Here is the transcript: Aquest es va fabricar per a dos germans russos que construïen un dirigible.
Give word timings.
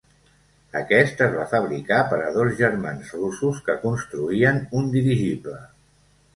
Aquest 0.79 1.21
es 1.25 1.35
va 1.35 1.45
fabricar 1.51 1.99
per 2.15 2.19
a 2.23 2.33
dos 2.39 2.57
germans 2.63 3.13
russos 3.19 3.63
que 3.69 3.79
construïen 3.87 4.61
un 4.83 4.93
dirigible. 4.99 5.59